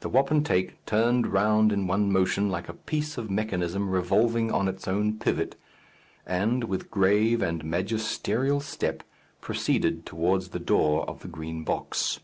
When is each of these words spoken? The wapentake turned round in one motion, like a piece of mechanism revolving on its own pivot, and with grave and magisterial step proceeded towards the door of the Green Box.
The 0.00 0.08
wapentake 0.08 0.84
turned 0.84 1.28
round 1.28 1.70
in 1.70 1.86
one 1.86 2.10
motion, 2.10 2.48
like 2.50 2.68
a 2.68 2.72
piece 2.74 3.16
of 3.16 3.30
mechanism 3.30 3.88
revolving 3.88 4.50
on 4.50 4.66
its 4.66 4.88
own 4.88 5.16
pivot, 5.20 5.54
and 6.26 6.64
with 6.64 6.90
grave 6.90 7.40
and 7.40 7.64
magisterial 7.64 8.58
step 8.58 9.04
proceeded 9.40 10.06
towards 10.06 10.48
the 10.48 10.58
door 10.58 11.08
of 11.08 11.20
the 11.20 11.28
Green 11.28 11.62
Box. 11.62 12.18